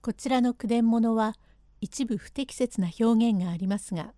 [0.00, 1.34] こちらの句伝物は
[1.80, 4.12] 一部不適切な表現がありますが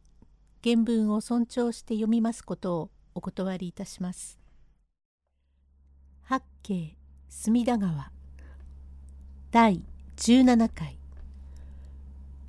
[0.63, 4.39] 原文を尊重して読みますことをお断りいたします。
[6.23, 6.97] 八景
[7.31, 8.13] 隅田川
[9.51, 9.83] 第
[10.17, 10.99] 17回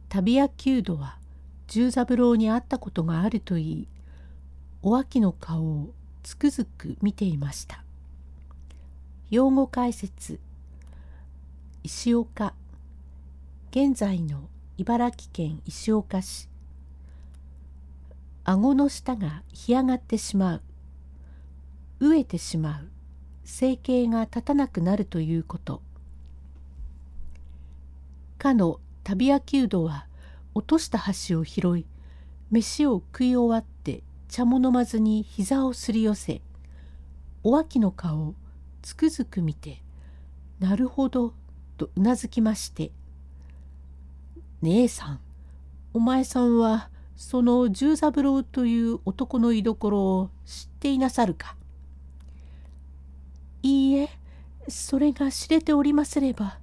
[0.10, 1.18] 旅屋弓道は
[1.68, 3.88] 十三郎に会ったことがあるといい
[4.84, 7.84] お秋の顔をつくづく見ていました。
[9.30, 10.40] 用語解説
[11.84, 12.54] 石岡
[13.74, 16.50] 現在の茨城県石岡市。
[18.44, 20.62] 顎の下が干上がってしまう。
[22.02, 22.90] 飢えてしまう。
[23.46, 25.82] 生計が立たなくなるということ。
[28.38, 30.06] かの旅屋弓道は
[30.54, 31.86] 落とした箸を拾い
[32.50, 36.42] 飯を食い終わって茶も飲まずに膝をすり寄せ
[37.42, 38.36] お秋の顔を
[38.82, 39.82] つくづく見て
[40.60, 41.34] 「なるほど」
[41.78, 42.92] とうなずきまして
[44.62, 45.20] 姉さん。
[45.94, 51.56] お前さんはその十三郎という男の居所を知っていなさるか？
[53.64, 54.10] いいえ
[54.68, 56.58] それが知れておりますれば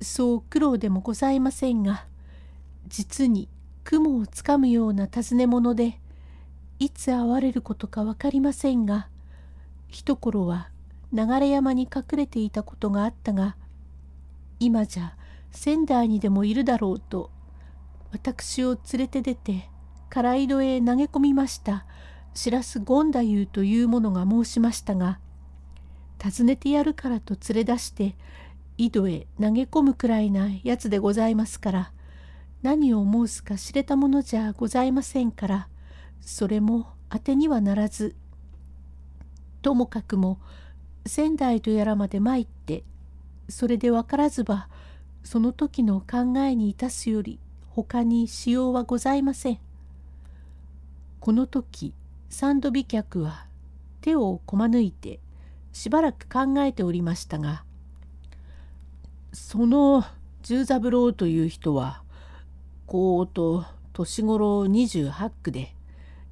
[0.00, 2.06] そう苦労でもございませんが
[2.88, 3.48] 実に
[3.84, 6.00] 雲をつかむような尋ね物で
[6.78, 9.08] いつ会われることか分かりませんが
[9.88, 10.70] 一頃は
[11.12, 13.56] 流山に隠れていたことがあったが
[14.58, 15.14] 今じゃ
[15.52, 17.30] 仙台にでもいるだろうと
[18.12, 19.68] 私を連れて出て
[20.10, 21.86] 唐井戸へ投げ込みました。
[22.34, 25.18] 白洲権太夫という者が申しましたが
[26.22, 28.14] 訪ねてやるからと連れ出して
[28.78, 31.92] 井戸へ投げ込むくらいなやつでございますから
[32.62, 35.68] 何を申すか知れたものじゃございませんから
[36.20, 38.14] それも当てにはならず
[39.62, 40.38] ともかくも
[41.06, 42.84] 仙台とやらまで参って
[43.48, 44.68] それで分からずば
[45.24, 49.58] その時の考えにいたすより他にしようはございません。
[51.20, 51.92] この時
[52.28, 53.46] 三度美客は
[54.00, 55.20] 手をこまぬいて
[55.72, 57.64] しばらく考えておりましたが
[59.32, 60.04] その
[60.42, 62.02] 十三郎という人は
[62.86, 65.74] こうと年頃28区で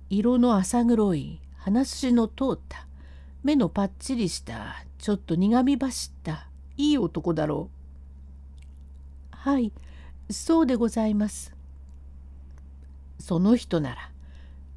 [0.09, 2.87] 色の浅黒い鼻筋の通った
[3.45, 7.69] 目のパッチリしたちょっと苦み走ったいい男だろ
[9.33, 9.37] う。
[9.37, 9.71] はい
[10.31, 11.55] そうでございます。
[13.19, 14.11] その人なら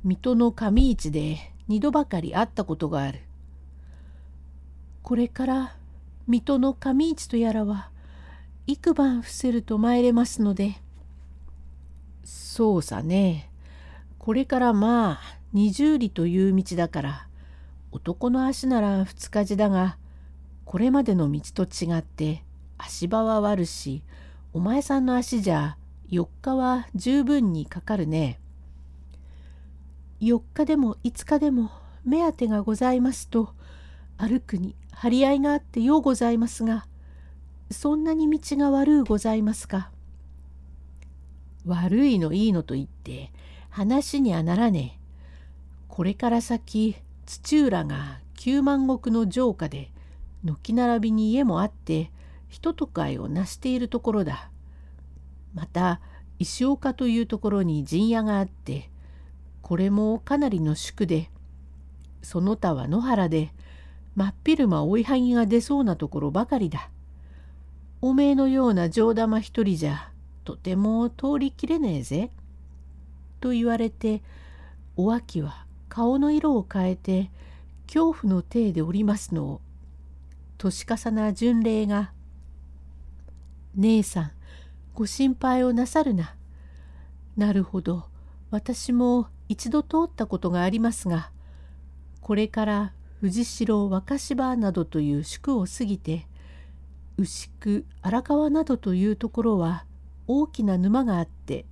[0.04, 3.20] 水戸の上市で二度ばかり会ったことがある。
[5.04, 5.76] これから
[6.28, 7.90] 水戸の上市とやらは
[8.68, 10.76] 幾晩伏せると参れますので。
[12.24, 13.50] そうさね。
[14.20, 15.20] これからまあ
[15.52, 17.28] 二十里という道だから
[17.92, 19.98] 男の足なら二日地だが
[20.64, 22.44] これまでの道と違って
[22.78, 24.04] 足場は悪し
[24.54, 25.78] お前さんの足じゃ
[26.10, 28.40] 4日は十分にかかるね。
[30.20, 31.72] 4日でも5日でも
[32.04, 33.54] 目当てがございますと
[34.18, 36.86] 歩くに張り合いがあってようございますが
[37.72, 39.92] そんなに道が悪うございますか。
[41.66, 43.32] 悪いのいいのと言って
[43.70, 45.02] 話にはならねえ。
[45.88, 49.92] これから先土浦が九万石の城下で
[50.44, 52.12] 軒並びに家もあって
[52.52, 54.52] 人と会を成しているところだ。
[55.54, 56.02] また
[56.38, 58.90] 石岡というところに陣屋があって
[59.62, 61.30] これもかなりの宿で
[62.22, 63.52] その他は野原で
[64.16, 66.90] 真っ昼間追いはぎが出そうなところばかりだ。
[68.02, 70.12] おめえのような上玉一人じゃ
[70.44, 72.32] とても通りきれねえぜ。
[73.40, 74.22] と言われて
[74.98, 77.32] お秋は顔の色を変えて
[77.88, 79.62] 恐怖の体でおりますのを
[80.58, 82.12] 年重な巡礼が
[83.76, 84.32] 「姉さん
[84.94, 86.36] ご心配をなさるな。
[87.38, 88.06] なるほど
[88.50, 91.32] 私も一度通ったことがありますが
[92.20, 96.28] これから藤代若芝などという宿を過ぎて
[97.18, 99.86] 牛久荒川などというところは
[100.28, 101.66] 大きな沼があって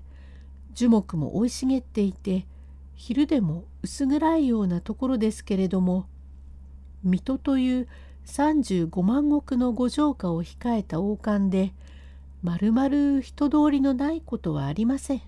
[0.74, 2.46] 樹木も生い茂っていて
[2.96, 6.08] 昼でも薄暗いようなところですけれども
[7.04, 7.88] 水戸という
[8.30, 11.74] 35万石の五城下を控えた王冠で
[12.44, 15.22] まるまる人通りのないことはありません。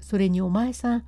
[0.00, 1.04] それにお前さん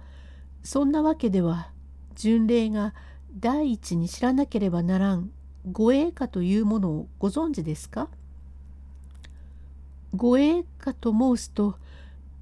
[0.62, 1.70] そんなわけでは
[2.14, 2.94] 巡礼が
[3.36, 5.30] 第一に知らなければならん
[5.70, 8.08] 護衛歌というものをご存知ですか？
[10.14, 11.76] 護衛歌と申すと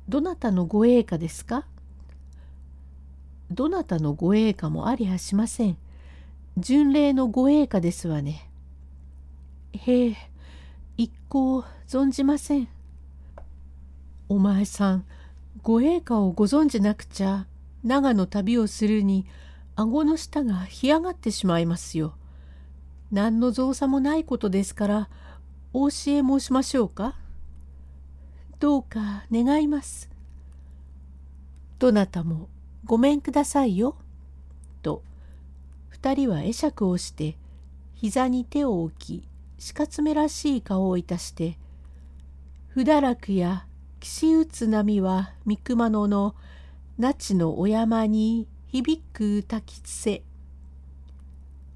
[0.09, 1.65] どなたの護衛歌ですか？
[3.51, 5.79] どなたの護衛歌もありはしません。
[6.59, 8.50] 巡礼の護衛歌ですわね。
[9.73, 10.17] へえ、
[10.97, 12.69] 一向存じません。
[14.29, 15.05] お前さん
[15.63, 17.47] ご栄華をご存じなくちゃ
[17.83, 19.27] 長野旅をするに
[19.75, 22.15] 顎の下が干上がってしまいますよ。
[23.11, 25.09] 何の造作もないことですから
[25.73, 27.17] お教え申しましょうか？
[28.59, 30.11] どうか願います。
[31.79, 32.49] どなたも
[32.85, 33.97] ごめんくださいよ。
[34.83, 35.03] と
[35.89, 37.37] 二人は会釈をして
[37.95, 39.25] 膝に手を置き
[39.63, 41.59] 鹿爪らしい顔をいたして
[42.69, 43.67] 「不堕落や
[44.01, 46.35] 岸打つ波は三熊野の
[46.97, 50.23] 那智のお山に響く滝つせ」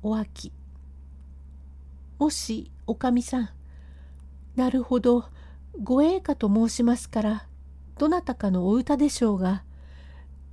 [0.03, 0.51] お秋
[2.19, 3.49] もしおかみさん
[4.57, 5.27] なるほど
[5.83, 7.47] ご栄華と申しますから
[7.99, 9.63] どなたかのお歌でしょうが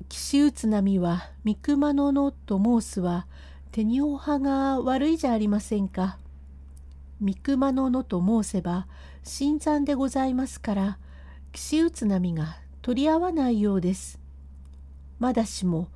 [0.09, 3.25] 岸打つ波は三熊野のと申すは
[3.71, 6.17] 手におはが悪いじゃありませんか。
[7.21, 8.87] 三熊野のと申せば
[9.21, 10.97] 新参でございますから
[11.51, 14.19] 岸打つ波が取り合わないようです。
[15.19, 15.89] まだしも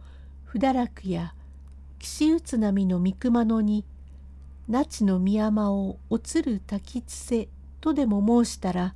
[0.44, 1.34] 不堕落や
[1.98, 3.86] 岸打つ波の三熊野に
[4.68, 7.50] 那智の宮山をおつる滝つせ
[7.82, 8.94] とでも申したら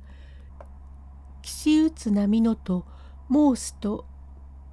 [1.42, 2.86] 岸打つ波のと
[3.28, 4.06] 申すと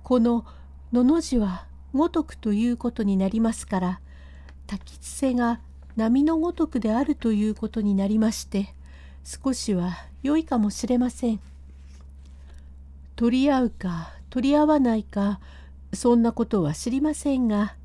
[0.03, 0.45] この
[0.93, 4.01] 「の」の字はごとくということになりますから
[4.67, 5.59] 滝つせが
[5.97, 8.73] 波のごとくであるということになりまして
[9.23, 11.39] 少しは良いかもしれません。
[13.15, 15.39] 取り合うか取り合わないか
[15.91, 17.75] そんなことは知りませんが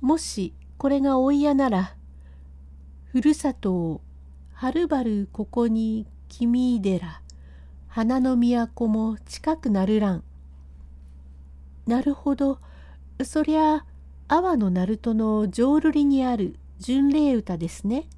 [0.00, 1.96] もしこれがお嫌なら
[3.10, 4.00] ふるさとを
[4.52, 7.20] はるばるここに君寺
[7.88, 10.24] 花の都も近くなるらん。
[11.88, 12.60] なるほど
[13.24, 13.84] そりゃ
[14.28, 18.08] 阿波の鳴門の浄瑠璃にある巡礼歌ですね。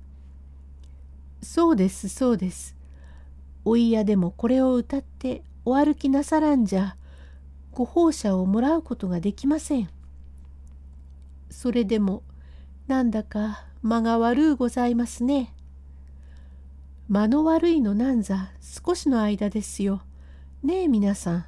[1.43, 2.75] そうですそうです。
[3.67, 6.97] お嫌でもこれを歌ってお歩きなさらんじゃ
[7.73, 9.91] ご奉射をもらうことができません。
[11.51, 12.23] それでも
[12.87, 15.53] なんだか間が悪うございますね。
[17.11, 20.01] 間の悪いのなんざ少しの間ですよ。
[20.63, 21.45] ねえ皆さん。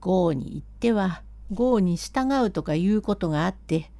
[0.00, 3.90] 郷に行っては郷に従うとかいうことがあって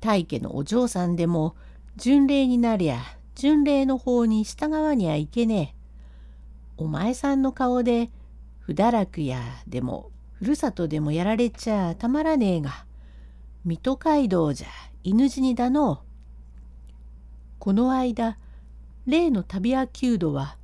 [0.00, 1.54] 大家のお嬢さんでも
[1.96, 3.00] 巡礼になりゃ
[3.34, 5.80] 巡礼の方に従わにゃいけねえ。
[6.78, 8.10] お前さんの顔で
[8.60, 12.86] 不堕落やでもふるさとでもやられちゃたまらねえが
[13.64, 14.68] 水戸街道じゃ
[15.04, 15.98] 犬死にだのう。
[17.58, 18.38] この間
[19.06, 20.56] 例の旅屋弓道は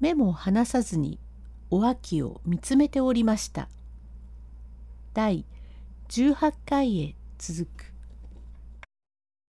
[0.00, 1.18] 目も離さずに
[1.70, 3.68] お秋を見つめておりました。
[5.14, 5.46] 第
[6.08, 7.93] 18回へ続く。